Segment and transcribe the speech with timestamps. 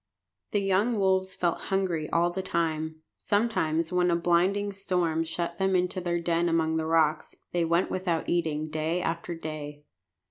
[0.49, 3.03] The young wolves felt hungry all the time.
[3.17, 7.91] Sometimes, when a blinding storm shut them into their den among the rocks, they went
[7.91, 9.83] without eating day after day.